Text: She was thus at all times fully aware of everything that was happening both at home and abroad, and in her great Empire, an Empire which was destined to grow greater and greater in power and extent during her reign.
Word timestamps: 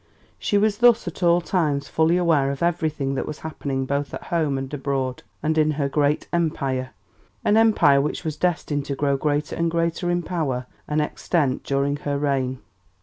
She 0.39 0.57
was 0.57 0.79
thus 0.79 1.07
at 1.07 1.21
all 1.21 1.41
times 1.41 1.87
fully 1.87 2.17
aware 2.17 2.49
of 2.49 2.63
everything 2.63 3.13
that 3.13 3.27
was 3.27 3.41
happening 3.41 3.85
both 3.85 4.15
at 4.15 4.23
home 4.33 4.57
and 4.57 4.73
abroad, 4.73 5.21
and 5.43 5.55
in 5.59 5.69
her 5.77 5.87
great 5.87 6.27
Empire, 6.33 6.89
an 7.45 7.55
Empire 7.55 8.01
which 8.01 8.23
was 8.23 8.35
destined 8.35 8.85
to 8.85 8.95
grow 8.95 9.15
greater 9.15 9.55
and 9.55 9.69
greater 9.69 10.09
in 10.09 10.23
power 10.23 10.65
and 10.87 11.01
extent 11.03 11.63
during 11.63 11.97
her 11.97 12.17
reign. 12.17 12.61